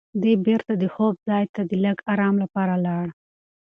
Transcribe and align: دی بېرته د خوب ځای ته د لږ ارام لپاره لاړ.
دی 0.21 0.33
بېرته 0.45 0.73
د 0.77 0.83
خوب 0.93 1.15
ځای 1.27 1.43
ته 1.53 1.61
د 1.69 1.71
لږ 1.83 1.97
ارام 2.11 2.35
لپاره 2.43 2.75
لاړ. 2.85 3.05